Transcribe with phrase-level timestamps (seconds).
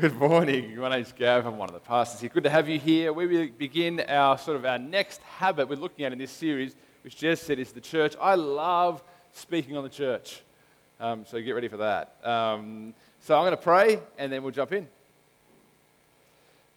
[0.00, 0.78] Good morning.
[0.78, 1.44] My name's Gav.
[1.44, 2.30] I'm one of the pastors here.
[2.30, 3.12] Good to have you here.
[3.12, 6.74] We will begin our sort of our next habit we're looking at in this series,
[7.04, 8.14] which Jess said is the church.
[8.18, 10.40] I love speaking on the church,
[11.00, 12.16] um, so get ready for that.
[12.24, 14.88] Um, so I'm going to pray, and then we'll jump in.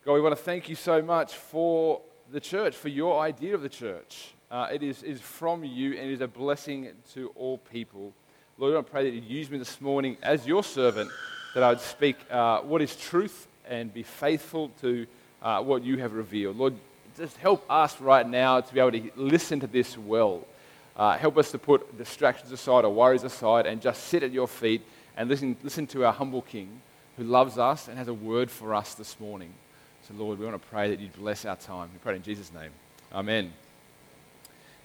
[0.03, 3.61] God, we want to thank you so much for the church, for your idea of
[3.61, 4.33] the church.
[4.51, 8.11] Uh, it is, is from you and it is a blessing to all people.
[8.57, 11.09] Lord, I pray that you use me this morning as your servant
[11.53, 15.05] that I would speak uh, what is truth and be faithful to
[15.41, 16.57] uh, what you have revealed.
[16.57, 16.73] Lord,
[17.17, 20.45] just help us right now to be able to listen to this well.
[20.95, 24.47] Uh, help us to put distractions aside or worries aside and just sit at your
[24.47, 24.81] feet
[25.17, 26.81] and listen, listen to our humble King
[27.17, 29.53] who loves us and has a word for us this morning.
[30.07, 31.89] So, Lord, we want to pray that you bless our time.
[31.93, 32.71] We pray in Jesus' name.
[33.13, 33.53] Amen.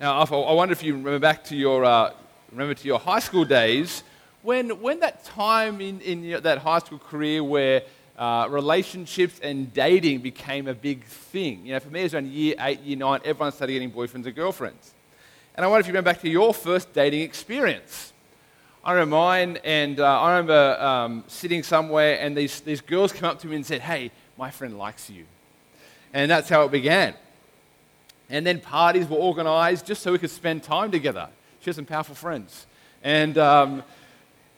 [0.00, 2.12] Now, I wonder if you remember back to your, uh,
[2.52, 4.02] remember to your high school days
[4.48, 7.82] when, when that time in, in your, that high school career where
[8.16, 11.66] uh, relationships and dating became a big thing.
[11.66, 14.24] You know, for me, it was around year eight, year nine, everyone started getting boyfriends
[14.24, 14.94] and girlfriends.
[15.54, 18.14] And I wonder if you remember back to your first dating experience.
[18.82, 23.24] I remember mine, and uh, I remember um, sitting somewhere, and these, these girls came
[23.24, 25.26] up to me and said, Hey, my friend likes you.
[26.14, 27.12] And that's how it began.
[28.30, 31.28] And then parties were organized just so we could spend time together.
[31.60, 32.64] She had some powerful friends.
[33.04, 33.82] And um,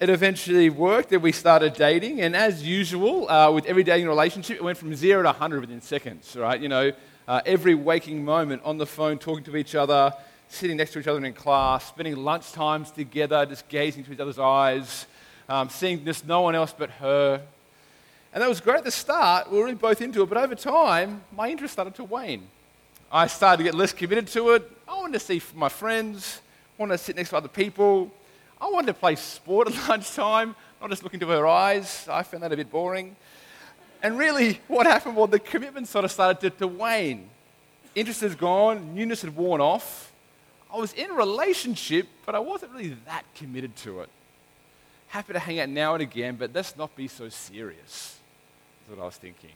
[0.01, 2.23] it eventually worked and we started dating.
[2.23, 5.83] And as usual, uh, with every dating relationship, it went from zero to 100 within
[5.83, 6.59] seconds, right?
[6.59, 6.93] You know,
[7.29, 10.15] uh, every waking moment on the phone, talking to each other,
[10.49, 14.21] sitting next to each other in class, spending lunch times together, just gazing into each
[14.21, 15.07] other's eyes,
[15.51, 17.43] um, seeing just no one else but her.
[18.33, 19.53] And that was great at the start.
[19.53, 20.29] We were both into it.
[20.31, 22.49] But over time, my interest started to wane.
[23.13, 24.71] I started to get less committed to it.
[24.89, 26.41] I wanted to see my friends,
[26.79, 28.11] I wanted to sit next to other people.
[28.61, 32.07] I wanted to play sport at lunchtime, not just look into her eyes.
[32.11, 33.17] I found that a bit boring.
[34.03, 37.29] And really, what happened was the commitment sort of started to, to wane.
[37.95, 40.13] Interest has gone, newness had worn off.
[40.73, 44.09] I was in a relationship, but I wasn't really that committed to it.
[45.09, 48.19] Happy to hang out now and again, but let's not be so serious,
[48.85, 49.51] is what I was thinking.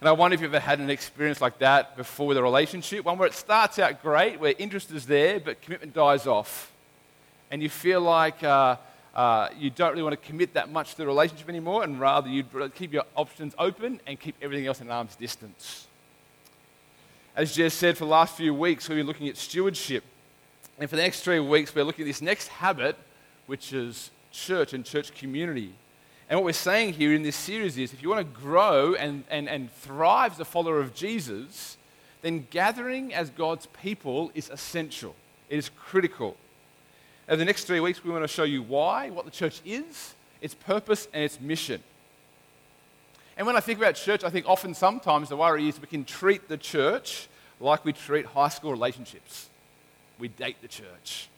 [0.00, 3.04] And I wonder if you've ever had an experience like that before with a relationship,
[3.04, 6.72] one where it starts out great, where interest is there, but commitment dies off
[7.50, 8.76] and you feel like uh,
[9.14, 12.28] uh, you don't really want to commit that much to the relationship anymore, and rather
[12.28, 15.86] you'd keep your options open and keep everything else at arm's distance.
[17.34, 20.04] As Jess said, for the last few weeks, we've been looking at stewardship.
[20.78, 22.96] And for the next three weeks, we're looking at this next habit,
[23.46, 25.74] which is church and church community.
[26.28, 29.24] And what we're saying here in this series is if you want to grow and,
[29.28, 31.76] and, and thrive as a follower of Jesus,
[32.22, 35.14] then gathering as God's people is essential,
[35.48, 36.36] it is critical.
[37.30, 40.14] Over the next three weeks, we want to show you why, what the church is,
[40.40, 41.80] its purpose, and its mission.
[43.36, 46.04] And when I think about church, I think often sometimes the worry is we can
[46.04, 47.28] treat the church
[47.60, 49.48] like we treat high school relationships.
[50.18, 51.28] We date the church.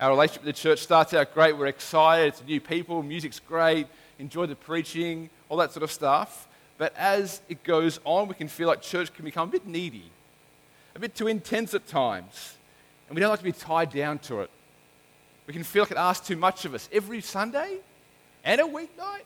[0.00, 1.56] Our relationship with the church starts out great.
[1.56, 2.28] We're excited.
[2.28, 3.02] It's new people.
[3.02, 3.88] Music's great.
[4.20, 6.46] Enjoy the preaching, all that sort of stuff.
[6.78, 10.12] But as it goes on, we can feel like church can become a bit needy,
[10.94, 12.54] a bit too intense at times.
[13.08, 14.50] And we don't like to be tied down to it.
[15.46, 17.78] We can feel like it asks too much of us every Sunday
[18.44, 19.24] and a weeknight.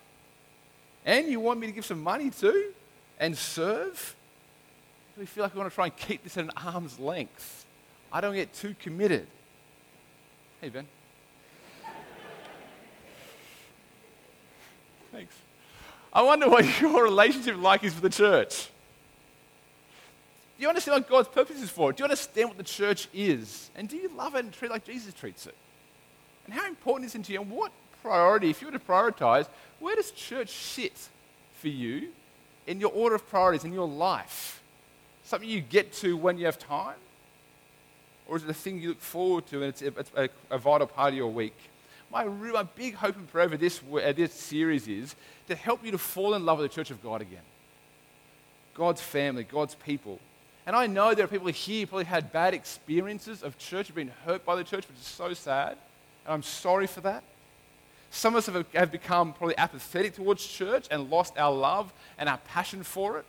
[1.04, 2.72] And you want me to give some money too
[3.18, 4.16] and serve?
[5.16, 7.64] We feel like we want to try and keep this at an arm's length.
[8.12, 9.26] I don't get too committed.
[10.60, 10.86] Hey, Ben.
[15.12, 15.34] Thanks.
[16.12, 18.68] I wonder what your relationship like is with the church.
[20.56, 21.92] Do you understand what God's purpose is for?
[21.92, 23.70] Do you understand what the church is?
[23.74, 25.54] And do you love it and treat it like Jesus treats it?
[26.46, 27.42] And how important is it to you?
[27.42, 29.48] And what priority, if you were to prioritize,
[29.80, 31.08] where does church sit
[31.54, 32.08] for you
[32.66, 34.62] in your order of priorities in your life?
[35.24, 36.96] Something you get to when you have time?
[38.28, 40.58] Or is it a thing you look forward to and it's a, it's a, a
[40.58, 41.56] vital part of your week?
[42.12, 45.16] My, my big hope and prayer for this, uh, this series is
[45.48, 47.42] to help you to fall in love with the church of God again.
[48.74, 50.20] God's family, God's people.
[50.64, 54.12] And I know there are people here who probably had bad experiences of church, been
[54.24, 55.76] hurt by the church, which is so sad
[56.26, 57.22] and I'm sorry for that.
[58.10, 62.38] Some of us have become probably apathetic towards church and lost our love and our
[62.38, 63.24] passion for it.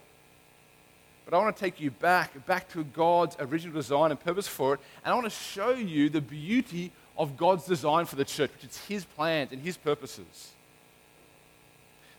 [1.26, 4.76] But I want to take you back, back to God's original design and purpose for
[4.76, 8.52] it, and I want to show you the beauty of God's design for the church,
[8.54, 10.52] which is His plans and His purposes.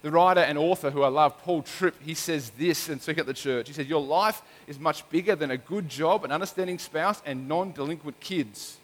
[0.02, 3.26] The writer and author who I love, Paul Tripp, he says this in Speak at
[3.26, 3.66] the Church.
[3.66, 7.48] He says, Your life is much bigger than a good job, an understanding spouse, and
[7.48, 8.76] non delinquent kids.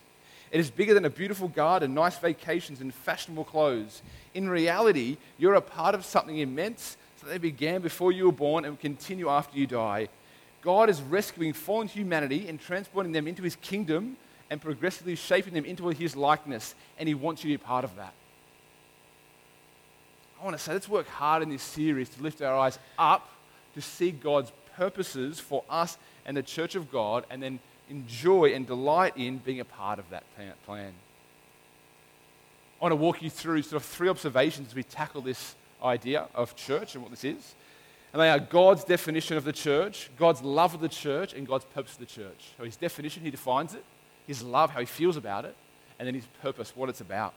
[0.55, 4.03] It is bigger than a beautiful garden, nice vacations, and fashionable clothes.
[4.35, 8.65] In reality, you're a part of something immense, that they began before you were born
[8.65, 10.09] and will continue after you die.
[10.63, 14.17] God is rescuing fallen humanity and transporting them into his kingdom
[14.49, 17.97] and progressively shaping them into his likeness, and he wants you to be part of
[17.97, 18.13] that.
[20.41, 23.29] I want to say, let's work hard in this series to lift our eyes up
[23.75, 27.59] to see God's purposes for us and the church of God, and then
[27.89, 30.25] enjoy and delight in being a part of that
[30.65, 30.93] plan.
[32.81, 36.27] I want to walk you through sort of three observations as we tackle this idea
[36.35, 37.55] of church and what this is.
[38.13, 41.65] And they are God's definition of the church, God's love of the church, and God's
[41.65, 42.53] purpose of the church.
[42.57, 43.85] So his definition, he defines it,
[44.27, 45.57] his love, how he feels about it,
[45.99, 47.35] and then his purpose, what it's about.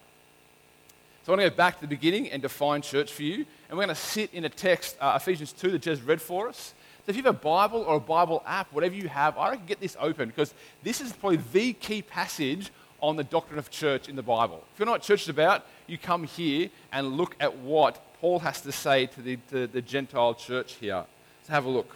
[1.24, 3.46] So I want to go back to the beginning and define church for you.
[3.68, 6.48] And we're going to sit in a text, uh, Ephesians 2, that Jez read for
[6.48, 6.74] us.
[7.08, 9.66] So if you have a Bible or a Bible app, whatever you have, I reckon
[9.66, 12.70] get this open because this is probably the key passage
[13.02, 14.62] on the doctrine of church in the Bible.
[14.74, 18.40] If you know what church is about, you come here and look at what Paul
[18.40, 21.06] has to say to the, to the Gentile church here.
[21.40, 21.96] Let's have a look.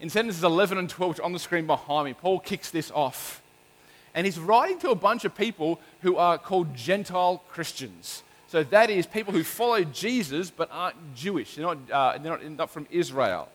[0.00, 2.90] In sentences 11 and 12, which are on the screen behind me, Paul kicks this
[2.90, 3.42] off.
[4.14, 8.22] And he's writing to a bunch of people who are called Gentile Christians.
[8.50, 11.54] So that is people who follow Jesus but aren't Jewish.
[11.54, 13.48] They're not, uh, they're not, not, from Israel.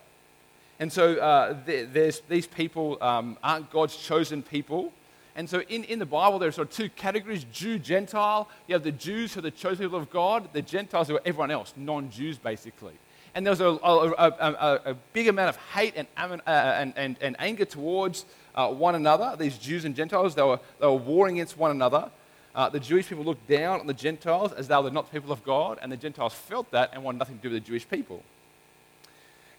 [0.79, 4.93] And so uh, these people um, aren't God's chosen people.
[5.35, 8.47] And so in, in the Bible, there are sort of two categories Jew, Gentile.
[8.67, 11.21] You have the Jews who are the chosen people of God, the Gentiles who are
[11.25, 12.93] everyone else, non Jews basically.
[13.33, 17.17] And there was a, a, a, a big amount of hate and, uh, and, and,
[17.19, 18.23] and anger towards
[18.55, 20.35] uh, one another, these Jews and Gentiles.
[20.35, 22.11] They were, they were warring against one another.
[22.55, 25.43] Uh, the Jewish people looked down on the Gentiles as though they're not people of
[25.43, 28.23] God, and the Gentiles felt that and wanted nothing to do with the Jewish people.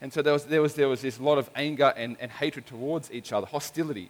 [0.01, 2.67] And so there was, there was, there was this lot of anger and, and hatred
[2.67, 4.09] towards each other, hostility.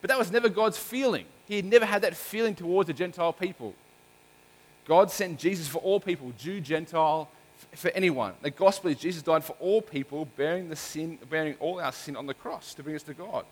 [0.00, 1.26] But that was never God's feeling.
[1.46, 3.74] He had never had that feeling towards the Gentile people.
[4.86, 7.28] God sent Jesus for all people, Jew, Gentile,
[7.74, 8.34] for anyone.
[8.42, 12.14] The gospel is Jesus died for all people, bearing the sin, bearing all our sin
[12.16, 13.44] on the cross to bring us to God.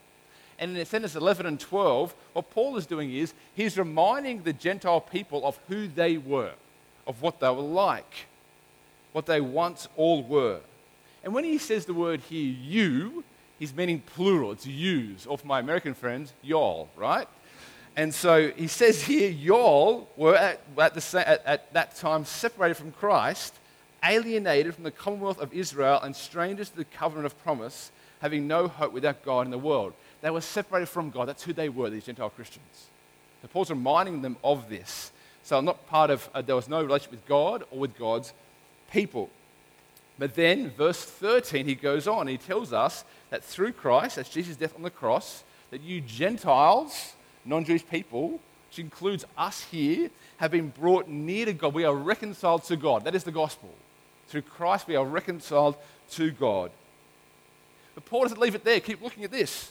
[0.58, 5.00] And in sentence 11 and 12, what Paul is doing is he's reminding the Gentile
[5.00, 6.52] people of who they were,
[7.06, 8.26] of what they were like,
[9.12, 10.60] what they once all were.
[11.22, 13.24] And when he says the word here, you,
[13.58, 14.52] he's meaning plural.
[14.52, 17.26] It's yous, or for my American friends, y'all, right?
[17.96, 22.74] And so he says here, y'all were at, at, the, at, at that time separated
[22.74, 23.54] from Christ,
[24.04, 27.90] alienated from the commonwealth of Israel, and strangers to the covenant of promise,
[28.20, 29.92] having no hope without God in the world.
[30.24, 31.28] They were separated from God.
[31.28, 32.86] That's who they were, these Gentile Christians.
[33.42, 35.12] So Paul's reminding them of this.
[35.42, 38.32] So not part of, uh, there was no relationship with God or with God's
[38.90, 39.28] people.
[40.18, 42.26] But then, verse 13, he goes on.
[42.26, 47.12] He tells us that through Christ, that's Jesus' death on the cross, that you Gentiles,
[47.44, 51.74] non Jewish people, which includes us here, have been brought near to God.
[51.74, 53.04] We are reconciled to God.
[53.04, 53.74] That is the gospel.
[54.28, 55.76] Through Christ, we are reconciled
[56.12, 56.70] to God.
[57.94, 58.80] But Paul doesn't leave it there.
[58.80, 59.70] Keep looking at this.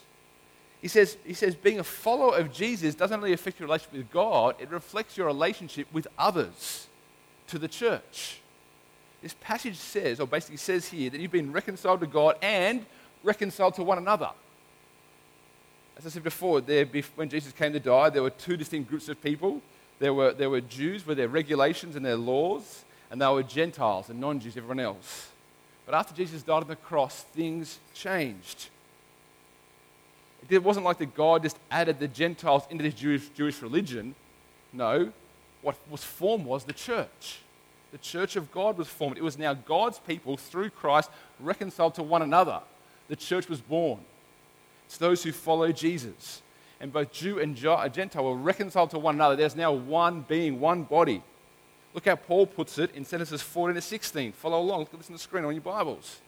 [0.83, 4.11] He says, he says, being a follower of Jesus doesn't only affect your relationship with
[4.11, 6.87] God, it reflects your relationship with others,
[7.47, 8.41] to the church.
[9.21, 12.85] This passage says, or basically says here, that you've been reconciled to God and
[13.23, 14.31] reconciled to one another.
[15.97, 16.85] As I said before, there,
[17.15, 19.61] when Jesus came to die, there were two distinct groups of people.
[19.99, 24.09] There were, there were Jews with their regulations and their laws, and there were Gentiles
[24.09, 25.29] and non Jews, everyone else.
[25.85, 28.67] But after Jesus died on the cross, things changed.
[30.49, 34.15] It wasn't like that God just added the Gentiles into this Jewish, Jewish religion.
[34.71, 35.11] No,
[35.61, 37.39] what was formed was the church.
[37.91, 39.17] The church of God was formed.
[39.17, 41.09] It was now God's people through Christ
[41.39, 42.59] reconciled to one another.
[43.07, 43.99] The church was born.
[44.85, 46.41] It's those who follow Jesus.
[46.79, 49.35] And both Jew and Gentile uh, were reconciled to one another.
[49.35, 51.23] There's now one being, one body.
[51.93, 54.31] Look how Paul puts it in Genesis 14 to 16.
[54.33, 54.79] Follow along.
[54.79, 56.19] Look at this on the screen on your Bibles.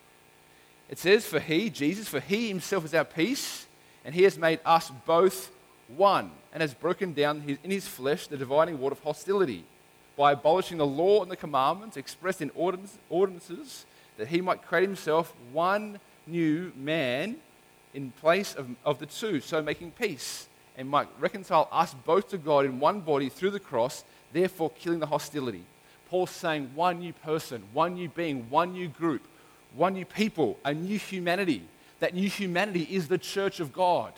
[0.89, 3.64] It says, For he, Jesus, for he himself is our peace
[4.05, 5.51] and he has made us both
[5.97, 9.65] one and has broken down his, in his flesh the dividing wall of hostility
[10.15, 12.51] by abolishing the law and the commandments expressed in
[13.09, 13.85] ordinances
[14.17, 17.35] that he might create himself one new man
[17.93, 20.47] in place of, of the two, so making peace
[20.77, 24.99] and might reconcile us both to God in one body through the cross, therefore killing
[24.99, 25.63] the hostility.
[26.09, 29.21] Paul's saying one new person, one new being, one new group,
[29.75, 31.63] one new people, a new humanity
[32.05, 34.13] that new humanity is the church of God.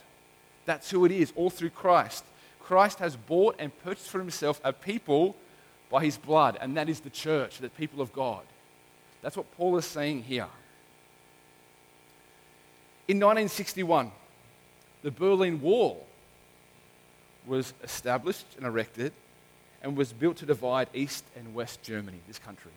[0.66, 2.26] That's who it is, all through Christ.
[2.60, 5.38] Christ has bought and purchased for himself a people
[5.90, 8.44] by his blood, and that is the church, the people of God.
[9.22, 10.50] That's what Paul is saying here.
[13.08, 14.12] In 1961,
[15.02, 16.06] the Berlin Wall
[17.46, 19.14] was established and erected
[19.82, 22.74] and was built to divide East and West Germany, this country.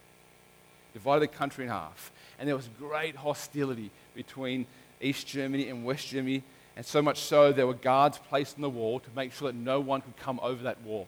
[0.92, 2.12] divided the country in half.
[2.38, 4.66] And there was great hostility between
[5.00, 6.42] East Germany and West Germany,
[6.76, 9.58] and so much so there were guards placed on the wall to make sure that
[9.58, 11.06] no one could come over that wall.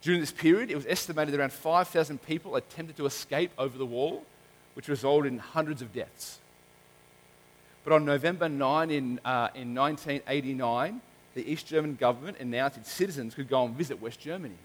[0.00, 3.86] During this period, it was estimated that around 5,000 people attempted to escape over the
[3.86, 4.24] wall,
[4.74, 6.38] which resulted in hundreds of deaths.
[7.84, 11.00] But on November 9 in, uh, in 1989,
[11.34, 14.56] the East German government announced its citizens could go and visit West Germany.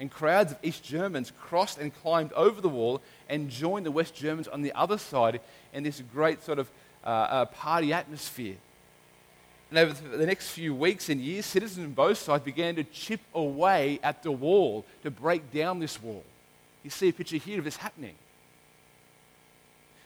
[0.00, 4.14] And crowds of East Germans crossed and climbed over the wall and joined the West
[4.14, 5.42] Germans on the other side
[5.74, 6.70] in this great sort of
[7.04, 8.56] uh, uh, party atmosphere.
[9.68, 13.20] And over the next few weeks and years, citizens on both sides began to chip
[13.34, 16.24] away at the wall to break down this wall.
[16.82, 18.14] You see a picture here of this happening.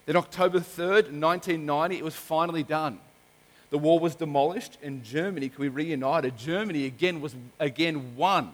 [0.06, 2.98] Then, October 3rd, 1990, it was finally done.
[3.70, 6.36] The wall was demolished and Germany could be reunited.
[6.36, 8.52] Germany again was again one,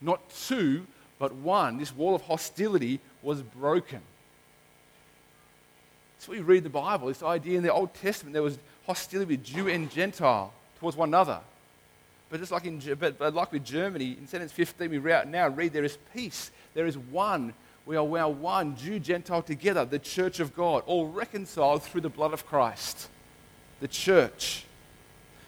[0.00, 0.86] not two,
[1.18, 1.78] but one.
[1.78, 4.00] This wall of hostility was broken.
[6.18, 9.44] So we read the Bible, this idea in the Old Testament there was hostility with
[9.44, 11.40] Jew and Gentile towards one another.
[12.28, 15.72] But just like, in, but, but like with Germany, in sentence 15, we now read
[15.72, 16.50] there is peace.
[16.74, 17.54] There is one.
[17.86, 22.08] We are now one, Jew, Gentile together, the church of God, all reconciled through the
[22.08, 23.08] blood of Christ.
[23.80, 24.64] The church.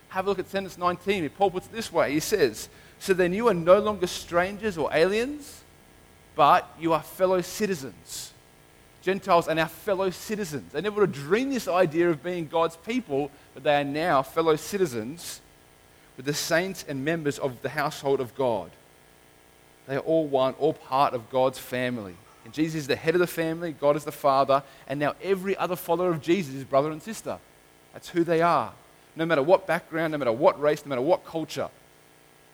[0.09, 1.29] Have a look at sentence 19.
[1.31, 2.69] Paul puts it this way He says,
[3.03, 5.63] So then you are no longer strangers or aliens,
[6.35, 8.33] but you are fellow citizens
[9.03, 10.73] Gentiles are now fellow citizens.
[10.73, 14.23] They never would have dreamed this idea of being God's people, but they are now
[14.23, 15.41] fellow citizens
[16.17, 18.71] with the saints and members of the household of God.
[19.89, 22.15] They are all one, all part of God's family.
[22.45, 25.57] And Jesus is the head of the family, God is the father, and now every
[25.57, 27.39] other follower of Jesus is brother and sister.
[27.93, 28.73] That's who they are.
[29.17, 31.69] No matter what background, no matter what race, no matter what culture.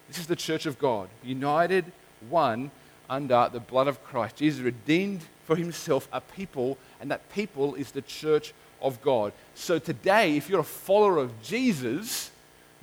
[0.09, 1.85] This is the church of God, united,
[2.29, 2.71] one
[3.09, 4.37] under the blood of Christ.
[4.37, 9.33] Jesus redeemed for himself a people, and that people is the church of God.
[9.55, 12.31] So today, if you're a follower of Jesus,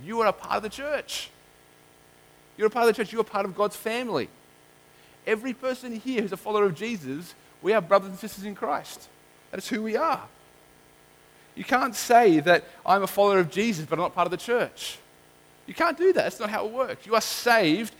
[0.03, 1.29] you are a part of the church.
[2.57, 4.29] You're a part of the church, you're a part of God's family.
[5.27, 9.09] Every person here who's a follower of Jesus, we are brothers and sisters in Christ.
[9.51, 10.23] That is who we are.
[11.55, 14.37] You can't say that I'm a follower of Jesus, but I'm not part of the
[14.37, 14.99] church.
[15.65, 16.23] You can't do that.
[16.23, 17.05] That's not how it works.
[17.05, 17.93] You are saved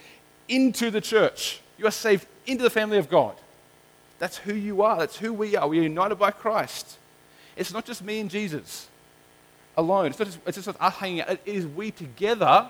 [0.48, 3.36] into the church, you are saved into the family of God.
[4.18, 4.98] That's who you are.
[4.98, 5.68] That's who we are.
[5.68, 6.98] We are united by Christ.
[7.56, 8.88] It's not just me and Jesus
[9.76, 10.08] alone.
[10.08, 11.32] It's not just, it's just us hanging out.
[11.32, 12.70] It is we together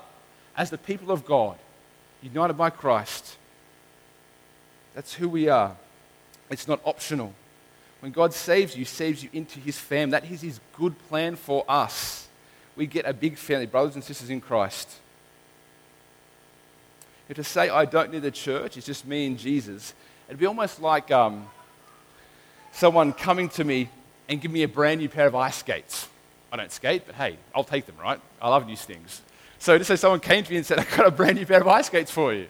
[0.57, 1.57] as the people of God,
[2.21, 3.37] united by Christ.
[4.95, 5.75] That's who we are.
[6.49, 7.33] It's not optional.
[7.99, 10.11] When God saves you, He saves you into his family.
[10.11, 12.24] That is his good plan for us.
[12.75, 14.89] We get a big family, brothers and sisters in Christ.
[17.29, 19.93] If to say, I don't need the church, it's just me and Jesus,
[20.27, 21.47] It'd be almost like um,
[22.71, 23.89] someone coming to me
[24.27, 26.07] and giving me a brand new pair of ice skates.
[26.51, 28.19] I don't skate, but hey, I'll take them, right?
[28.41, 29.21] I love new things.
[29.59, 31.61] So just say someone came to me and said, I've got a brand new pair
[31.61, 32.47] of ice skates for you.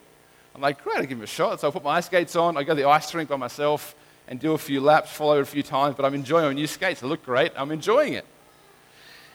[0.53, 1.59] I'm like, great, I'll give them a shot.
[1.59, 3.93] So I put my ice skates on, I go to the ice rink by myself
[4.27, 6.67] and do a few laps, follow it a few times, but I'm enjoying my new
[6.67, 7.01] skates.
[7.01, 7.51] They look great.
[7.57, 8.25] I'm enjoying it.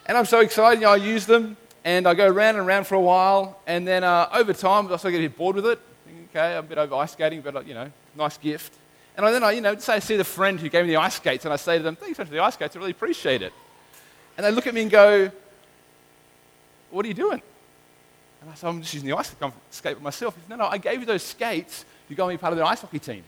[0.07, 2.85] And I'm so excited, you know, I use them and I go round and round
[2.87, 5.65] for a while, and then uh, over time, I also get a bit bored with
[5.65, 5.79] it.
[6.29, 8.73] Okay, I'm a bit over ice skating, but you know, nice gift.
[9.17, 11.15] And then I, you know, say I see the friend who gave me the ice
[11.15, 13.53] skates, and I say to them, thanks for the ice skates, I really appreciate it.
[14.37, 15.31] And they look at me and go,
[16.89, 17.41] what are you doing?
[18.41, 19.35] And I say, I'm just using the ice
[19.69, 20.35] skate myself.
[20.35, 22.59] He said, no, no, I gave you those skates to go and be part of
[22.59, 23.23] the ice hockey team.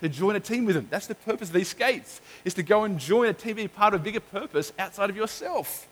[0.00, 0.86] To join a team with them.
[0.90, 3.94] That's the purpose of these skates, is to go and join a team, be part
[3.94, 5.88] of a bigger purpose outside of yourself.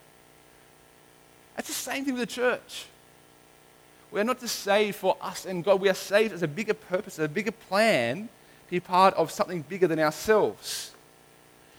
[1.56, 2.86] That's the same thing with the church.
[4.12, 5.80] We are not just saved for us and God.
[5.80, 8.28] We are saved as a bigger purpose, a bigger plan
[8.66, 10.92] to be part of something bigger than ourselves.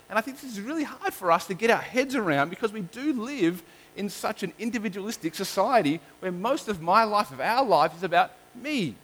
[0.09, 2.71] And I think this is really hard for us to get our heads around because
[2.71, 3.63] we do live
[3.95, 8.31] in such an individualistic society where most of my life, of our life, is about
[8.55, 8.95] me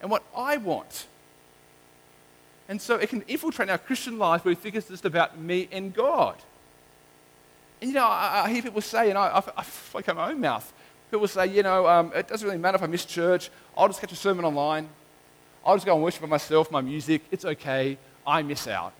[0.00, 1.06] and what I want.
[2.68, 5.68] And so it can infiltrate our Christian life where we think it's just about me
[5.70, 6.36] and God.
[7.80, 10.40] And you know, I, I hear people say, and I, I, I like my own
[10.40, 10.72] mouth,
[11.14, 13.48] People say, you know, um, it doesn't really matter if I miss church.
[13.76, 14.88] I'll just catch a sermon online.
[15.64, 17.22] I'll just go and worship by myself, my music.
[17.30, 17.98] It's okay.
[18.26, 18.92] I miss out.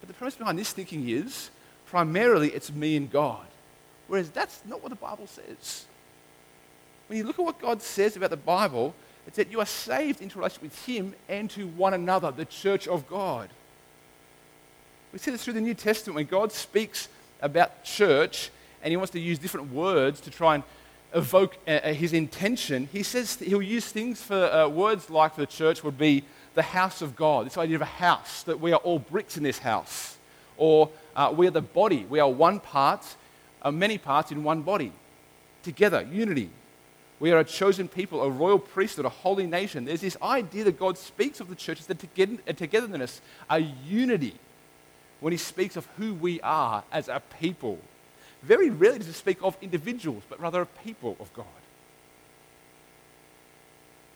[0.00, 1.50] But the premise behind this thinking is
[1.86, 3.46] primarily it's me and God.
[4.08, 5.86] Whereas that's not what the Bible says.
[7.06, 10.20] When you look at what God says about the Bible, it's that you are saved
[10.20, 13.48] into relationship with Him and to one another, the church of God.
[15.12, 17.08] We see this through the New Testament when God speaks
[17.40, 18.50] about church
[18.82, 20.64] and he wants to use different words to try and
[21.14, 25.42] evoke uh, uh, his intention, he says he'll use things for uh, words like for
[25.42, 26.24] the church would be
[26.54, 29.42] the house of God, this idea of a house, that we are all bricks in
[29.42, 30.16] this house.
[30.56, 33.04] Or uh, we are the body, we are one part,
[33.62, 34.92] uh, many parts in one body.
[35.62, 36.50] Together, unity.
[37.22, 39.84] We are a chosen people, a royal priesthood, a holy nation.
[39.84, 41.94] There's this idea that God speaks of the church as a
[42.52, 44.34] togetherness, a unity,
[45.20, 47.78] when He speaks of who we are as a people.
[48.42, 51.46] Very rarely does He speak of individuals, but rather a people of God.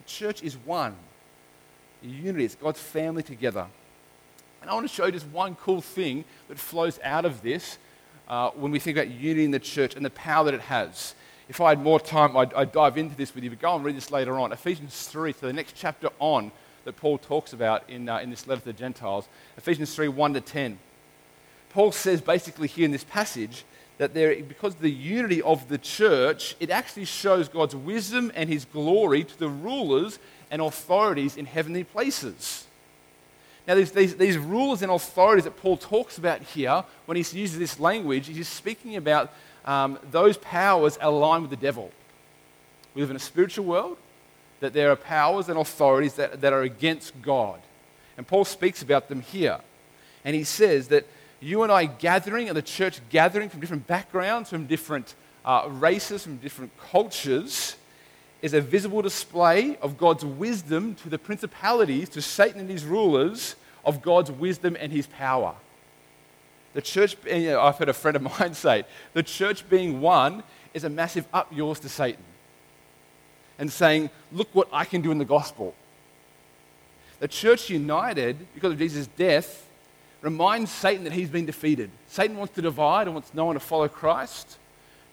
[0.02, 0.96] The church is one,
[2.02, 3.68] unity, it's God's family together.
[4.60, 7.78] And I want to show you just one cool thing that flows out of this
[8.26, 11.14] uh, when we think about unity in the church and the power that it has.
[11.48, 13.84] If I had more time, I'd, I'd, dive into this with you, but go and
[13.84, 14.52] read this later on.
[14.52, 16.50] Ephesians 3, so the next chapter on
[16.84, 19.28] that Paul talks about in, uh, in this letter to the Gentiles.
[19.56, 20.78] Ephesians 3, 1 to 10.
[21.70, 23.64] Paul says basically here in this passage
[23.98, 28.48] that there, because of the unity of the church, it actually shows God's wisdom and
[28.48, 30.18] his glory to the rulers
[30.50, 32.66] and authorities in heavenly places.
[33.66, 37.58] Now, these, these, these rulers and authorities that Paul talks about here, when he uses
[37.58, 39.32] this language, he's speaking about
[39.66, 41.90] um, those powers align with the devil.
[42.94, 43.98] We live in a spiritual world,
[44.60, 47.60] that there are powers and authorities that, that are against God.
[48.16, 49.58] And Paul speaks about them here.
[50.24, 51.06] And he says that
[51.40, 56.22] you and I gathering, and the church gathering from different backgrounds, from different uh, races,
[56.22, 57.76] from different cultures,
[58.40, 63.56] is a visible display of God's wisdom to the principalities, to Satan and his rulers,
[63.84, 65.54] of God's wisdom and his power.
[66.76, 70.02] The church, eh, you know, I've heard a friend of mine say, the church being
[70.02, 70.42] one
[70.74, 72.22] is a massive up yours to Satan.
[73.58, 75.74] And saying, look what I can do in the gospel.
[77.18, 79.66] The church united because of Jesus' death
[80.20, 81.90] reminds Satan that he's been defeated.
[82.08, 84.58] Satan wants to divide and wants no one to follow Christ.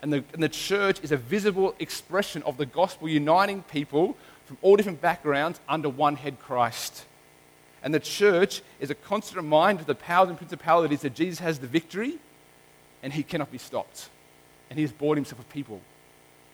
[0.02, 4.58] And the, and the church is a visible expression of the gospel, uniting people from
[4.62, 7.06] all different backgrounds under one head Christ.
[7.84, 11.60] And the church is a constant reminder to the powers and principalities that Jesus has
[11.60, 12.18] the victory
[13.04, 14.10] and he cannot be stopped.
[14.70, 15.82] And he has bought himself a people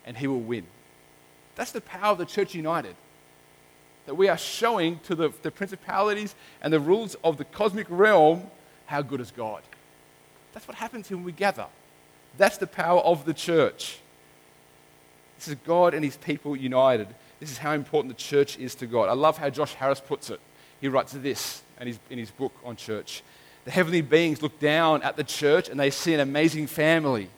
[0.06, 0.65] and he will win.
[1.56, 2.96] That's the power of the church united.
[4.08, 8.50] That we are showing to the, the principalities and the rules of the cosmic realm
[8.88, 9.62] how good is God.
[10.54, 11.68] That's what happens when we gather.
[12.38, 14.00] That's the power of the church.
[15.38, 17.08] This is God and his people united.
[17.39, 19.10] This is how important the church is to God.
[19.10, 20.42] I love how Josh Harris puts it
[20.82, 23.24] he writes this in his, in his book on church.
[23.65, 27.30] The heavenly beings look down at the church and they see an amazing family.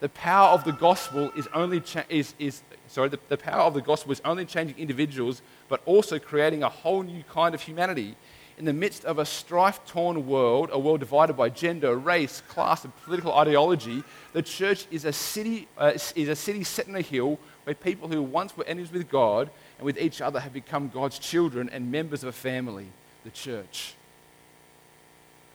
[0.00, 3.74] The power of the gospel is only cha- is, is sorry, the, the power of
[3.74, 8.14] the gospel is only changing individuals, but also creating a whole new kind of humanity.
[8.58, 12.84] In the midst of a strife torn world, a world divided by gender, race, class,
[12.84, 17.02] and political ideology, the church is a city, uh, is a city set on a
[17.02, 20.88] hill where people who once were enemies with God and with each other have become
[20.88, 22.86] God's children and members of a family,
[23.24, 23.94] the church.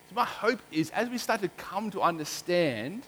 [0.09, 3.03] So, my hope is as we start to come to understand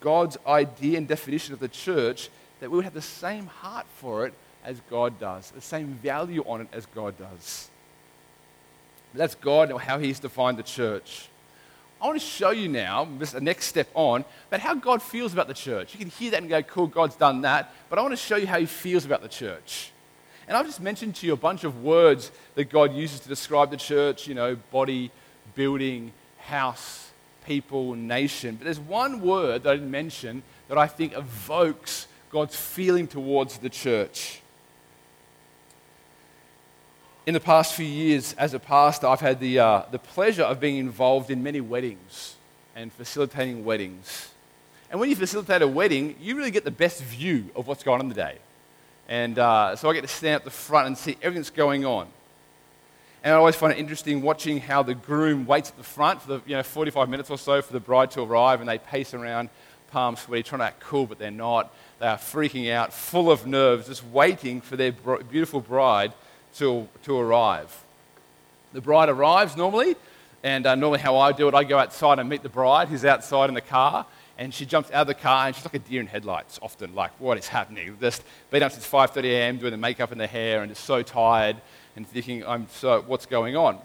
[0.00, 2.28] God's idea and definition of the church,
[2.60, 6.42] that we would have the same heart for it as God does, the same value
[6.46, 7.68] on it as God does.
[9.12, 11.28] But that's God and how He's defined the church.
[12.00, 15.32] I want to show you now, this the next step on, about how God feels
[15.32, 15.94] about the church.
[15.94, 17.72] You can hear that and go, cool, God's done that.
[17.88, 19.90] But I want to show you how He feels about the church.
[20.46, 23.70] And I've just mentioned to you a bunch of words that God uses to describe
[23.70, 25.10] the church, you know, body,
[25.54, 27.10] building, house,
[27.46, 28.56] people, nation.
[28.56, 33.58] But there's one word that I didn't mention that I think evokes God's feeling towards
[33.58, 34.40] the church.
[37.26, 40.60] In the past few years, as a pastor, I've had the, uh, the pleasure of
[40.60, 42.36] being involved in many weddings
[42.76, 44.30] and facilitating weddings.
[44.90, 48.00] And when you facilitate a wedding, you really get the best view of what's going
[48.00, 48.38] on the day.
[49.08, 51.84] And uh, so I get to stand at the front and see everything that's going
[51.84, 52.08] on.
[53.22, 56.28] And I always find it interesting watching how the groom waits at the front for
[56.28, 59.14] the you know, 45 minutes or so for the bride to arrive, and they pace
[59.14, 59.48] around,
[59.90, 61.74] palm sweaty, trying to act cool, but they're not.
[62.00, 66.12] They are freaking out, full of nerves, just waiting for their beautiful bride
[66.56, 67.84] to, to arrive.
[68.74, 69.96] The bride arrives normally,
[70.42, 73.04] and uh, normally how I do it, I go outside and meet the bride who's
[73.06, 74.04] outside in the car,
[74.38, 76.94] and she jumps out of the car and she's like a deer in headlights often
[76.94, 80.26] like what is happening just been up since 5.30 a.m doing the makeup and the
[80.26, 81.56] hair and just so tired
[81.96, 83.78] and thinking i'm so what's going on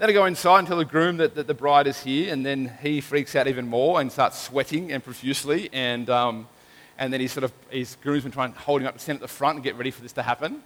[0.00, 2.44] then I go inside and tell the groom that, that the bride is here, and
[2.44, 5.68] then he freaks out even more and starts sweating and profusely.
[5.74, 6.48] And, um,
[6.96, 9.20] and then he sort of, his groomsmen try and hold him up to stand at
[9.20, 10.62] the front and get ready for this to happen.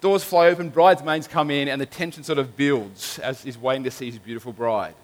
[0.00, 3.84] Doors fly open, bridesmaids come in, and the tension sort of builds as he's waiting
[3.84, 4.96] to see his beautiful bride.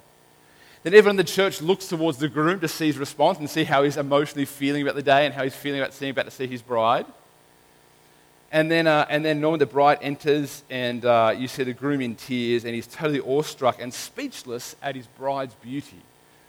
[0.89, 3.65] Then everyone in the church looks towards the groom to see his response and see
[3.65, 6.31] how he's emotionally feeling about the day and how he's feeling about seeing about to
[6.31, 7.05] see his bride.
[8.51, 12.01] And then, uh, and then Norman the bride enters, and uh, you see the groom
[12.01, 16.01] in tears, and he's totally awestruck and speechless at his bride's beauty.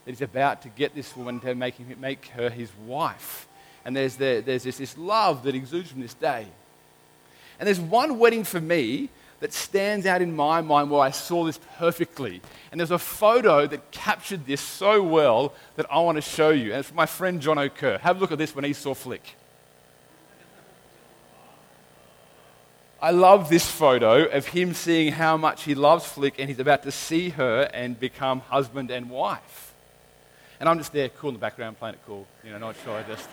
[0.06, 3.46] That he's about to get this woman to make, him, make her his wife.
[3.84, 6.48] And there's, the, there's this, this love that exudes from this day.
[7.60, 11.46] And there's one wedding for me that stands out in my mind where I saw
[11.46, 12.42] this perfectly.
[12.72, 16.72] And there's a photo that captured this so well that I want to show you.
[16.72, 18.00] And it's from my friend John O'Kerr.
[18.00, 19.36] Have a look at this when he saw Flick.
[23.02, 26.84] I love this photo of him seeing how much he loves Flick and he's about
[26.84, 29.74] to see her and become husband and wife.
[30.60, 33.02] And I'm just there, cool in the background, playing it cool, you know, not sure,
[33.08, 33.30] just.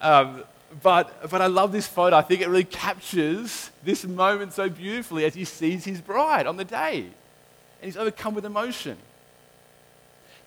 [0.00, 0.44] Um,
[0.82, 2.16] but, but I love this photo.
[2.16, 6.56] I think it really captures this moment so beautifully as he sees his bride on
[6.56, 6.98] the day.
[7.00, 8.96] And he's overcome with emotion.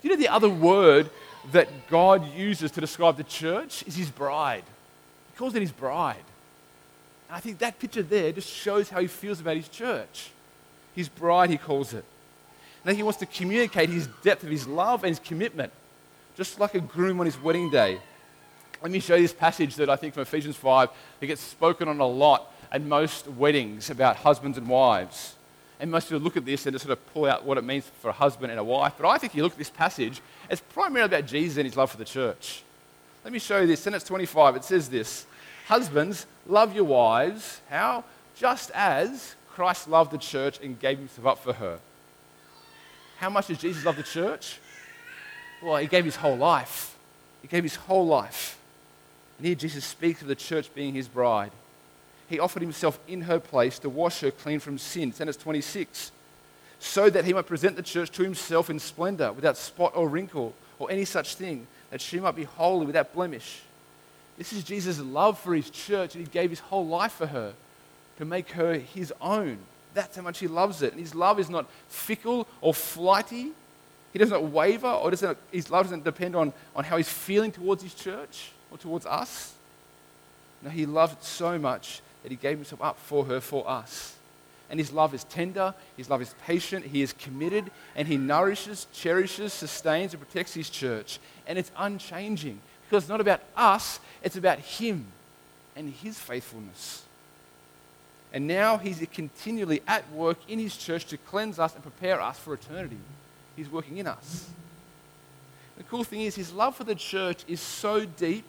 [0.01, 1.09] Do you know the other word
[1.51, 4.63] that God uses to describe the church is his bride?
[5.31, 6.23] He calls it his bride.
[7.27, 10.31] And I think that picture there just shows how he feels about his church.
[10.95, 12.03] His bride, he calls it.
[12.83, 15.71] And he wants to communicate his depth of his love and his commitment,
[16.35, 17.99] just like a groom on his wedding day.
[18.81, 20.89] Let me show you this passage that I think from Ephesians 5
[21.19, 25.35] that gets spoken on a lot at most weddings about husbands and wives.
[25.81, 27.89] And most people look at this and just sort of pull out what it means
[28.01, 28.93] for a husband and a wife.
[28.97, 31.75] But I think if you look at this passage, it's primarily about Jesus and his
[31.75, 32.63] love for the church.
[33.23, 33.81] Let me show you this.
[33.81, 35.25] Sentence 25, it says this
[35.67, 37.61] Husbands, love your wives.
[37.69, 38.03] How?
[38.35, 41.79] Just as Christ loved the church and gave himself up for her.
[43.17, 44.59] How much does Jesus love the church?
[45.61, 46.97] Well, he gave his whole life.
[47.41, 48.58] He gave his whole life.
[49.39, 51.51] And here Jesus speaks of the church being his bride.
[52.27, 55.13] He offered himself in her place to wash her clean from sin.
[55.13, 56.11] Sentence 26.
[56.79, 60.53] So that he might present the church to himself in splendor, without spot or wrinkle
[60.77, 63.61] or any such thing, that she might be holy without blemish.
[64.37, 67.53] This is Jesus' love for his church, and he gave his whole life for her
[68.17, 69.57] to make her his own.
[69.93, 70.91] That's how much he loves it.
[70.91, 73.51] And his love is not fickle or flighty.
[74.11, 77.83] He doesn't waver, or doesn't, his love doesn't depend on, on how he's feeling towards
[77.83, 79.53] his church or towards us.
[80.61, 84.15] No, he loved so much that he gave himself up for her, for us.
[84.69, 88.85] And his love is tender, his love is patient, he is committed, and he nourishes,
[88.93, 91.19] cherishes, sustains, and protects his church.
[91.47, 95.05] And it's unchanging because it's not about us, it's about Him
[95.75, 97.03] and His faithfulness.
[98.33, 102.39] And now He's continually at work in His church to cleanse us and prepare us
[102.39, 102.97] for eternity.
[103.55, 104.49] He's working in us.
[105.77, 108.45] The cool thing is, His love for the church is so deep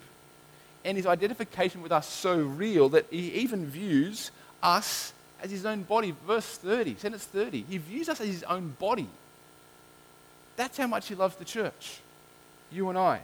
[0.83, 5.83] and His identification with us so real that He even views us as His own
[5.83, 6.15] body.
[6.25, 7.65] Verse 30, sentence 30.
[7.69, 9.07] He views us as His own body.
[10.55, 11.99] That's how much He loves the church,
[12.71, 13.21] you and I.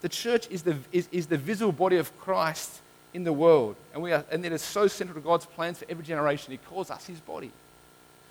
[0.00, 2.80] The church is the, is, is the visible body of Christ
[3.12, 3.76] in the world.
[3.92, 6.52] And, we are, and it is so central to God's plans for every generation.
[6.52, 7.50] He calls us his body.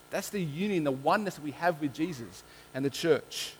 [0.10, 3.54] That's the union, the oneness we have with Jesus and the church.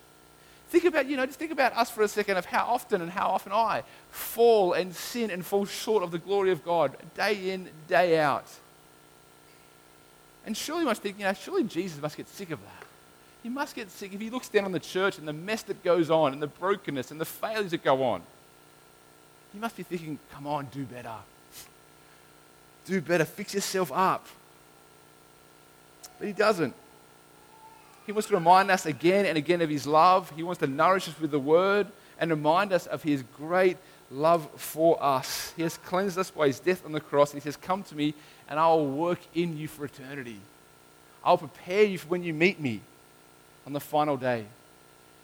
[0.70, 3.12] Think about, you know, just think about us for a second of how often and
[3.12, 7.52] how often I fall and sin and fall short of the glory of God day
[7.52, 8.46] in, day out.
[10.46, 12.88] And surely you must think, you know, surely Jesus must get sick of that.
[13.42, 15.84] He must get sick if he looks down on the church and the mess that
[15.84, 18.22] goes on and the brokenness and the failures that go on.
[19.54, 21.16] He must be thinking, come on, do better.
[22.86, 23.26] Do better.
[23.26, 24.28] Fix yourself up.
[26.20, 26.76] But he doesn't.
[28.10, 30.34] He wants to remind us again and again of his love.
[30.36, 31.86] He wants to nourish us with the word
[32.20, 33.78] and remind us of his great
[34.10, 35.54] love for us.
[35.56, 37.34] He has cleansed us by his death on the cross.
[37.34, 38.16] He says, Come to me
[38.48, 40.40] and I will work in you for eternity.
[41.24, 42.82] I'll prepare you for when you meet me
[43.68, 44.46] on the final day.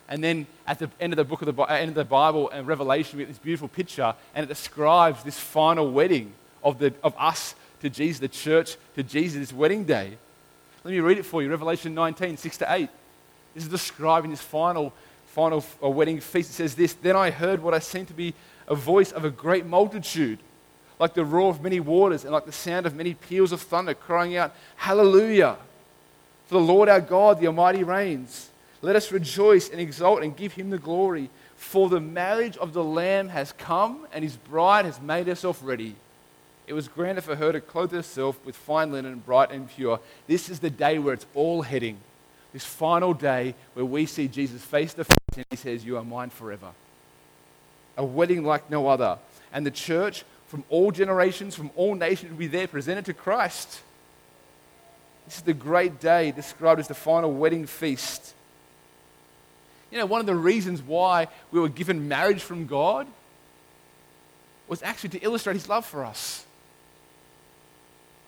[0.08, 2.52] And then at the end of the book of the, uh, end of the Bible
[2.52, 6.94] and Revelation, we get this beautiful picture, and it describes this final wedding of, the,
[7.04, 10.20] of us to Jesus, the church to Jesus, this wedding day.
[10.86, 12.88] Let me read it for you Revelation 19, 6 to 8.
[13.56, 14.94] This is describing this final,
[15.26, 16.52] final uh, wedding feast.
[16.52, 18.36] It says this Then I heard what I seemed to be
[18.68, 20.38] a voice of a great multitude,
[21.00, 23.96] like the roar of many waters, and like the sound of many peals of thunder,
[23.96, 25.58] crying out, Hallelujah!
[26.46, 28.52] For the Lord our God, the Almighty, reigns.
[28.84, 31.32] Let us rejoice and exult and give him the glory.
[31.56, 35.96] For the marriage of the Lamb has come, and his bride has made herself ready.
[36.68, 40.00] It was granted for her to clothe herself with fine linen, bright and pure.
[40.28, 41.98] This is the day where it's all heading.
[42.54, 46.04] This final day where we see Jesus face to face and he says, You are
[46.04, 46.72] mine forever.
[47.98, 49.20] A wedding like no other.
[49.54, 53.82] And the church from all generations, from all nations will be there presented to Christ.
[55.26, 58.34] This is the great day described as the final wedding feast.
[59.92, 63.08] You know, one of the reasons why we were given marriage from God
[64.68, 66.45] was actually to illustrate his love for us.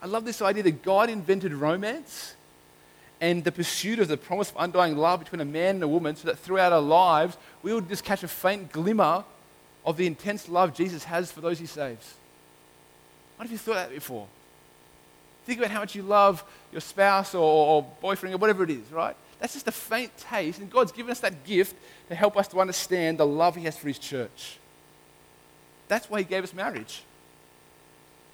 [0.02, 2.36] I love this idea that God invented romance
[3.20, 6.16] and the pursuit of the promise of undying love between a man and a woman
[6.16, 9.24] so that throughout our lives we would just catch a faint glimmer
[9.86, 12.16] of the intense love Jesus has for those he saves.
[13.38, 14.28] What have you thought that before?
[15.46, 18.92] Think about how much you love your spouse or, or boyfriend or whatever it is,
[18.92, 19.16] right?
[19.40, 21.76] That's just a faint taste, and God's given us that gift
[22.10, 24.58] to help us to understand the love He has for His church.
[25.88, 27.04] That's why He gave us marriage.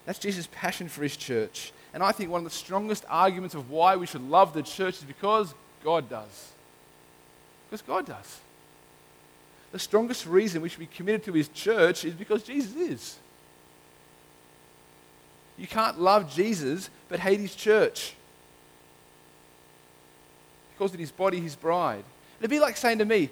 [0.05, 1.71] That's Jesus' passion for His church.
[1.93, 4.97] And I think one of the strongest arguments of why we should love the church
[4.97, 6.51] is because God does.
[7.69, 8.39] Because God does.
[9.71, 13.17] The strongest reason we should be committed to His church is because Jesus is.
[15.57, 18.15] You can't love Jesus but hate his church.
[20.77, 22.03] Calls it his body, his bride.
[22.39, 23.29] It'd be like saying to me,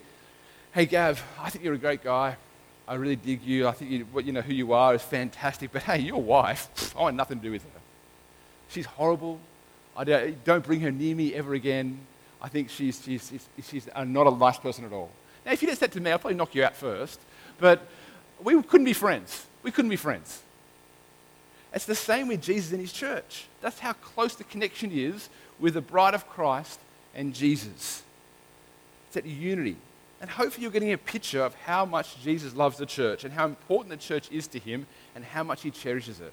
[0.74, 2.38] Hey, Gav, I think you're a great guy.
[2.92, 3.70] I really dig you.
[3.70, 5.72] I think you, you know who you are is fantastic.
[5.72, 7.80] But hey, your wife, I want nothing to do with her.
[8.68, 9.40] She's horrible.
[9.96, 12.00] I don't, don't bring her near me ever again.
[12.42, 15.10] I think she's, she's, she's, she's uh, not a nice person at all.
[15.46, 17.22] Now, if you did that to me, I'd probably knock you out first.
[17.60, 17.88] But
[18.44, 19.46] we couldn't be friends.
[19.64, 20.42] We couldn't be friends.
[21.74, 23.46] It's the same with Jesus and his church.
[23.62, 25.30] That's how close the connection is
[25.62, 26.78] with the bride of Christ
[27.16, 28.04] and Jesus.
[29.06, 29.78] It's that unity.
[30.22, 33.46] And hopefully, you're getting a picture of how much Jesus loves the church and how
[33.46, 36.32] important the church is to him and how much he cherishes it.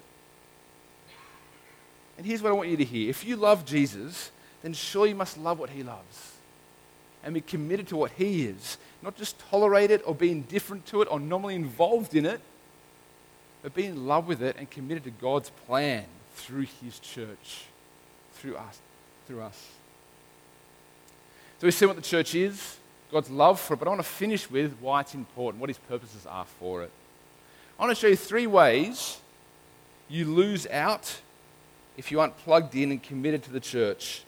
[2.17, 5.15] And here's what I want you to hear if you love Jesus, then sure you
[5.15, 6.33] must love what he loves
[7.23, 11.01] and be committed to what he is, not just tolerate it or be indifferent to
[11.01, 12.41] it or normally involved in it,
[13.61, 17.65] but be in love with it and committed to God's plan through his church,
[18.33, 18.79] through us,
[19.27, 19.71] through us.
[21.59, 22.77] So we see what the church is,
[23.11, 25.77] God's love for it, but I want to finish with why it's important, what his
[25.77, 26.91] purposes are for it.
[27.77, 29.17] I want to show you three ways
[30.09, 31.19] you lose out
[31.97, 34.23] if you aren't plugged in and committed to the church.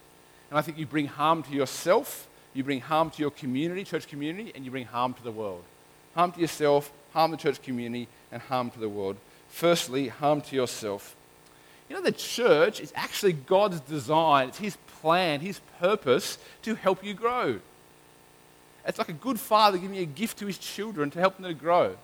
[0.49, 4.07] And I think you bring harm to yourself, you bring harm to your community, church
[4.07, 5.63] community, and you bring harm to the world.
[6.15, 9.17] Harm to yourself, harm the church community, and harm to the world.
[9.47, 11.15] Firstly, harm to yourself.
[11.89, 17.03] You know, the church is actually God's design, it's His plan, His purpose to help
[17.03, 17.59] you grow.
[18.85, 21.53] It's like a good father giving a gift to his children to help them to
[21.53, 21.95] grow.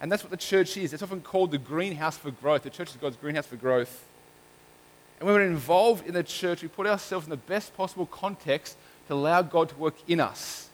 [0.00, 0.92] And that's what the church is.
[0.92, 2.62] It's often called the greenhouse for growth.
[2.62, 4.04] The church is God's greenhouse for growth.
[5.18, 8.76] And when we're involved in the church, we put ourselves in the best possible context
[9.08, 10.68] to allow God to work in us.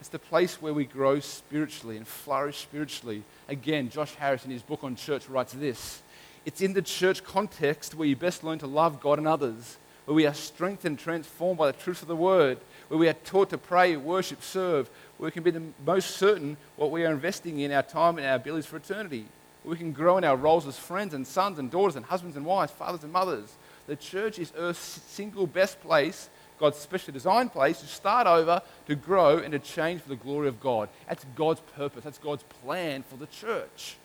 [0.00, 3.22] It's the place where we grow spiritually and flourish spiritually.
[3.48, 6.02] Again, Josh Harris in his book on church writes this
[6.44, 10.14] It's in the church context where you best learn to love God and others, where
[10.14, 13.58] we are strengthened transformed by the truth of the word, where we are taught to
[13.58, 17.72] pray, worship, serve, where we can be the most certain what we are investing in
[17.72, 19.26] our time and our abilities for eternity,
[19.64, 22.44] we can grow in our roles as friends and sons and daughters and husbands and
[22.44, 23.54] wives, fathers and mothers.
[23.86, 28.94] The church is Earth's single best place God's specially designed place to start over, to
[28.94, 30.88] grow, and to change for the glory of God.
[31.08, 32.04] That's God's purpose.
[32.04, 33.96] That's God's plan for the church.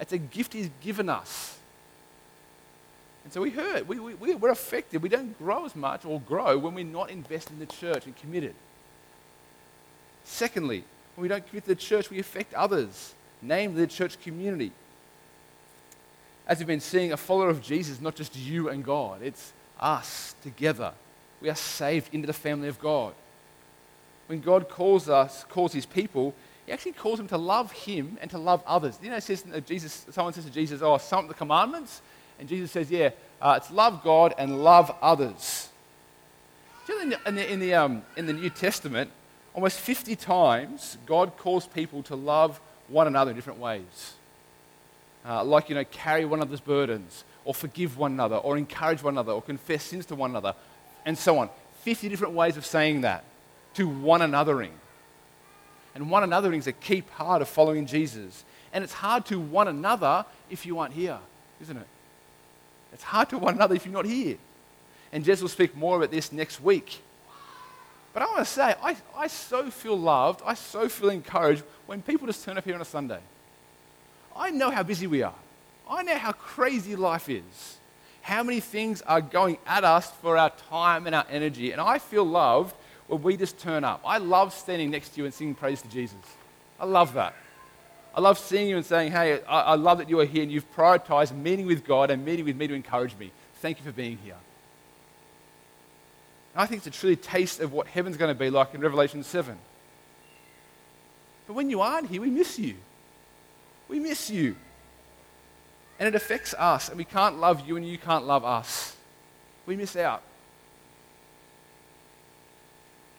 [0.00, 1.58] It's a gift He's given us.
[3.24, 3.86] And so we hurt.
[3.86, 5.02] We, we, we're affected.
[5.02, 8.14] We don't grow as much or grow when we're not invested in the church and
[8.16, 8.54] committed.
[10.24, 10.84] Secondly,
[11.14, 14.72] when we don't commit to the church, we affect others, namely the church community.
[16.46, 19.52] As we've been seeing, a follower of Jesus, is not just you and God, it's
[19.80, 20.92] us together
[21.44, 23.12] we are saved into the family of God.
[24.28, 26.34] When God calls us, calls his people,
[26.64, 28.98] he actually calls them to love him and to love others.
[29.02, 32.00] You know, says, uh, Jesus, someone says to Jesus, Oh, some of the commandments?
[32.38, 35.68] And Jesus says, Yeah, uh, it's love God and love others.
[36.88, 39.10] You know, in, the, in, the, um, in the New Testament,
[39.54, 44.14] almost 50 times, God calls people to love one another in different ways.
[45.26, 49.14] Uh, like, you know, carry one another's burdens, or forgive one another, or encourage one
[49.14, 50.54] another, or confess sins to one another,
[51.06, 51.48] and so on.
[51.82, 53.24] 50 different ways of saying that
[53.74, 54.70] to one anothering.
[55.94, 58.44] And one anothering is a key part of following Jesus.
[58.72, 61.18] And it's hard to one another if you aren't here,
[61.60, 61.86] isn't it?
[62.94, 64.36] It's hard to one another if you're not here.
[65.12, 67.02] And Jess will speak more about this next week.
[68.12, 72.00] But I want to say, I, I so feel loved, I so feel encouraged when
[72.00, 73.20] people just turn up here on a Sunday.
[74.34, 75.34] I know how busy we are.
[75.88, 77.78] I know how crazy life is
[78.24, 81.72] how many things are going at us for our time and our energy.
[81.72, 82.74] And I feel loved
[83.06, 84.00] when we just turn up.
[84.02, 86.16] I love standing next to you and singing praise to Jesus.
[86.80, 87.34] I love that.
[88.14, 90.52] I love seeing you and saying, hey, I, I love that you are here and
[90.52, 93.32] you've prioritized meeting with God and meeting with me to encourage me.
[93.54, 94.36] Thank you for being here.
[96.54, 98.80] And I think it's a truly taste of what heaven's going to be like in
[98.80, 99.58] Revelation 7.
[101.48, 102.76] But when you aren't here, we miss you.
[103.88, 104.54] We miss you.
[105.98, 108.96] And it affects us, and we can't love you and you can't love us.
[109.66, 110.22] We miss out.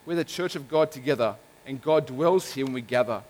[0.05, 3.23] We're the church of God together, and God dwells here when we gather.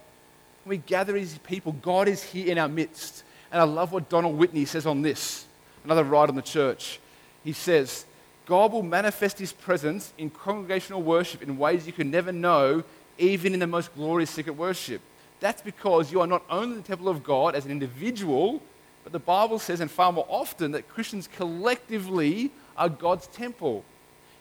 [0.65, 3.23] When we gather as people, God is here in our midst.
[3.51, 5.45] And I love what Donald Whitney says on this,
[5.84, 6.99] another writer on the church.
[7.43, 8.06] He says,
[8.47, 12.84] God will manifest his presence in congregational worship in ways you can never know,
[13.19, 15.01] even in the most glorious secret worship.
[15.39, 18.60] That's because you are not only the temple of God as an individual,
[19.04, 23.86] but the Bible says, and far more often, that Christians collectively are God's temple.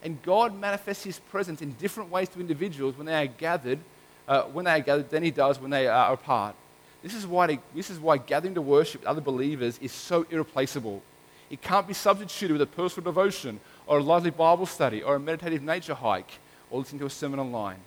[0.03, 3.81] And God manifests his presence in different ways to individuals when they are gathered,
[4.29, 6.55] uh, when they are gathered than he does when they are apart.
[7.03, 11.03] This is, why, this is why gathering to worship with other believers is so irreplaceable.
[11.51, 15.21] It can't be substituted with a personal devotion or a lively Bible study or a
[15.21, 16.39] meditative nature hike
[16.71, 17.79] or listening to a sermon online.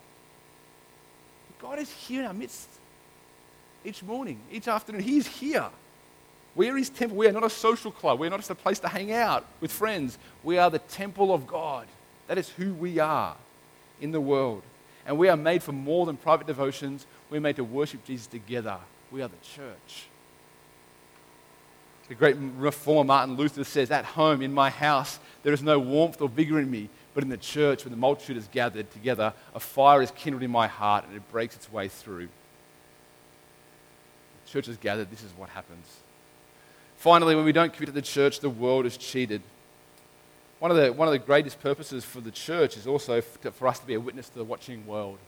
[1.60, 2.70] God is here in our midst
[3.84, 5.02] each morning, each afternoon.
[5.02, 5.66] He is here.
[6.56, 7.18] We are his temple.
[7.18, 8.20] We are not a social club.
[8.20, 10.18] We are not just a place to hang out with friends.
[10.44, 11.88] We are the temple of God.
[12.28, 13.36] That is who we are
[14.02, 14.64] in the world.
[15.08, 17.08] And we are made for more than private devotions.
[17.30, 18.78] We're made to worship Jesus together.
[19.10, 20.08] We are the church.
[22.10, 26.22] The great reformer Martin Luther says, At home, in my house, there is no warmth
[26.22, 29.60] or vigor in me, but in the church, when the multitude is gathered together, a
[29.60, 32.28] fire is kindled in my heart and it breaks its way through.
[34.46, 35.86] The church is gathered, this is what happens.
[36.98, 39.42] Finally, when we don't commit to the church, the world is cheated.
[40.60, 43.78] One of the, one of the greatest purposes for the church is also for us
[43.78, 45.20] to be a witness to the watching world.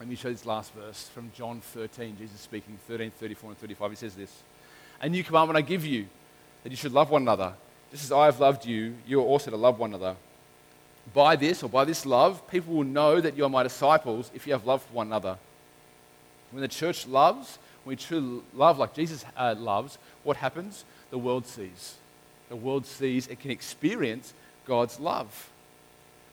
[0.00, 3.90] Let me show this last verse from John 13, Jesus speaking, 13, 34, and 35.
[3.90, 4.42] He says this
[5.00, 6.06] A new commandment I give you,
[6.64, 7.54] that you should love one another.
[7.92, 10.16] Just as I have loved you, you are also to love one another.
[11.12, 14.48] By this, or by this love, people will know that you are my disciples if
[14.48, 15.38] you have love for one another.
[16.50, 20.84] When the church loves, when we truly love like Jesus uh, loves, what happens?
[21.10, 21.98] The world sees
[22.48, 24.34] the world sees and can experience
[24.66, 25.50] God's love.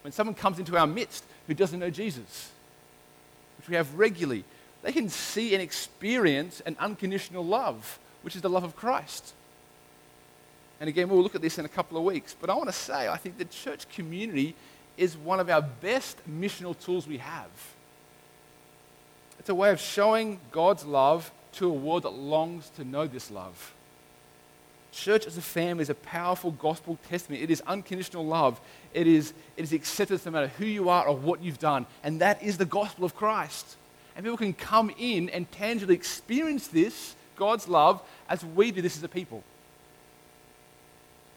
[0.04, 2.52] When someone comes into our midst who doesn't know Jesus,
[3.58, 4.44] which we have regularly,
[4.82, 9.34] they can see and experience an unconditional love, which is the love of Christ.
[10.80, 12.36] And again, we'll look at this in a couple of weeks.
[12.40, 14.56] But I want to say, I think the church community
[14.98, 17.50] is one of our best missional tools we have.
[19.38, 23.30] It's a way of showing God's love to a world that longs to know this
[23.30, 23.74] love.
[24.92, 27.42] Church as a family is a powerful gospel testament.
[27.42, 28.60] It is unconditional love.
[28.94, 31.86] It is, it is acceptance no matter who you are or what you've done.
[32.04, 33.78] And that is the gospel of Christ.
[34.16, 38.98] And people can come in and tangibly experience this, God's love, as we do this
[38.98, 39.44] as a people.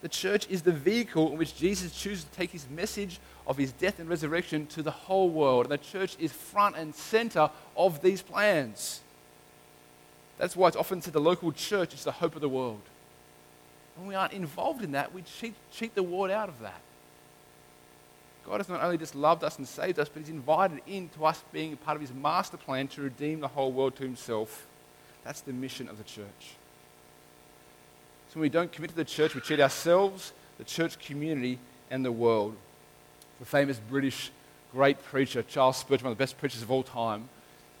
[0.01, 3.71] The church is the vehicle in which Jesus chooses to take his message of his
[3.71, 5.65] death and resurrection to the whole world.
[5.65, 8.99] And the church is front and center of these plans.
[10.37, 12.81] That's why it's often said the local church is the hope of the world.
[13.95, 16.81] When we aren't involved in that, we cheat, cheat the world out of that.
[18.45, 21.43] God has not only just loved us and saved us, but He's invited into us
[21.51, 24.67] being a part of His master plan to redeem the whole world to Himself.
[25.23, 26.55] That's the mission of the church.
[28.29, 31.57] So when we don't commit to the church, we cheat ourselves, the church community,
[31.89, 32.55] and the world.
[33.39, 34.31] The famous British
[34.71, 37.29] great preacher, Charles Spurgeon, one of the best preachers of all time,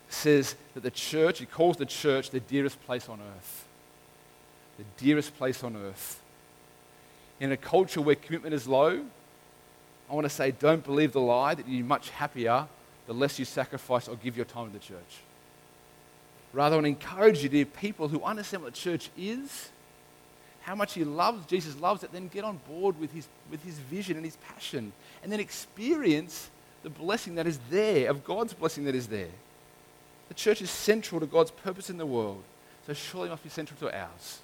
[0.07, 3.65] says that the church, he calls the church the dearest place on earth
[4.77, 6.21] the dearest place on earth.
[7.39, 9.05] In a culture where commitment is low,
[10.09, 12.67] I want to say don't believe the lie that you're much happier
[13.07, 15.21] the less you sacrifice or give your time to the church.
[16.53, 19.69] Rather, I want to encourage you, dear people who understand what the church is,
[20.61, 23.77] how much he loves, Jesus loves it, then get on board with his, with his
[23.77, 26.49] vision and his passion, and then experience
[26.81, 29.29] the blessing that is there, of God's blessing that is there.
[30.29, 32.43] The church is central to God's purpose in the world,
[32.87, 34.39] so surely must be central to ours.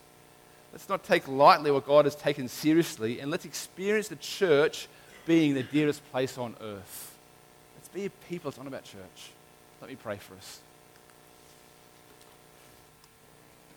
[0.72, 4.88] Let's not take lightly what God has taken seriously, and let's experience the church
[5.26, 7.18] being the dearest place on earth.
[7.76, 9.32] Let's be a people that's on about church.
[9.82, 10.60] Let me pray for us.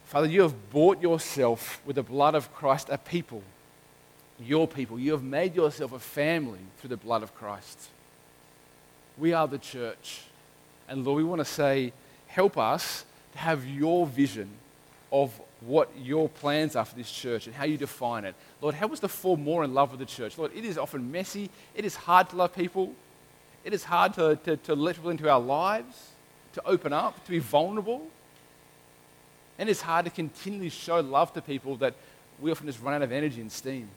[0.04, 3.42] Father, you have bought yourself with the blood of Christ a people,
[4.38, 4.99] your people.
[4.99, 7.88] You have made yourself a family through the blood of Christ.
[9.18, 10.22] We are the church.
[10.88, 11.92] And Lord, we want to say,
[12.28, 14.51] help us to have your vision
[15.11, 18.35] of what your plans are for this church and how you define it.
[18.61, 20.37] Lord, help us to fall more in love with the church.
[20.37, 21.51] Lord, it is often messy.
[21.75, 22.95] It is hard to love people.
[23.65, 26.11] It is hard to, to, to let people into our lives,
[26.55, 28.07] to open up, to be vulnerable.
[29.59, 31.95] And it's hard to continually show love to people that
[32.41, 33.89] we often just run out of energy and steam.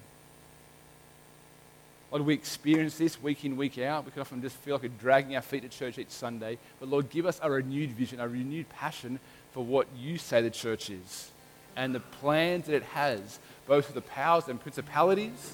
[2.11, 4.05] Lord, we experience this week in, week out.
[4.05, 6.57] We can often just feel like we're dragging our feet to church each Sunday.
[6.79, 9.19] But Lord, give us a renewed vision, a renewed passion
[9.51, 11.31] for what you say the church is.
[11.77, 15.53] And the plans that it has, both for the powers and principalities,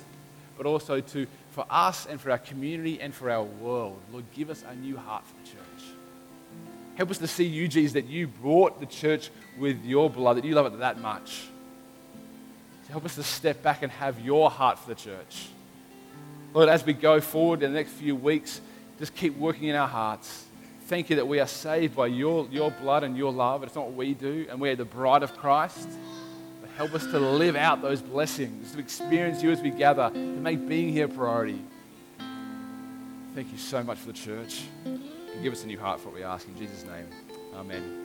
[0.57, 3.99] but also to, for us and for our community and for our world.
[4.11, 5.93] Lord, give us a new heart for the church.
[6.95, 10.45] Help us to see you, Jesus, that you brought the church with your blood, that
[10.45, 11.47] you love it that much.
[12.85, 15.49] So help us to step back and have your heart for the church.
[16.53, 18.61] Lord, as we go forward in the next few weeks,
[18.99, 20.45] just keep working in our hearts.
[20.85, 23.63] Thank you that we are saved by your, your blood and your love.
[23.63, 25.87] It's not what we do, and we are the bride of Christ.
[26.61, 30.17] But help us to live out those blessings, to experience you as we gather, to
[30.17, 31.61] make being here a priority.
[33.33, 34.63] Thank you so much for the church.
[34.85, 36.47] And give us a new heart for what we ask.
[36.47, 37.07] In Jesus' name,
[37.55, 38.02] amen.